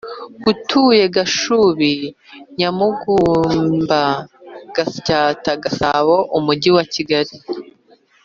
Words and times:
utuye 0.51 1.03
Gashubi 1.15 1.93
NyamagumbaGatsata 2.57 5.51
Gasabo 5.63 6.15
Umujyi 6.37 6.69
wa 6.77 6.85
Kigali 6.95 7.35